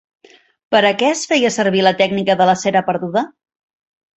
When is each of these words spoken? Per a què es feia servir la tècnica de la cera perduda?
Per 0.75 0.79
a 0.87 0.91
què 1.01 1.09
es 1.17 1.21
feia 1.33 1.51
servir 1.57 1.83
la 1.89 1.93
tècnica 2.01 2.37
de 2.41 2.51
la 2.53 2.59
cera 2.63 2.85
perduda? 2.89 3.25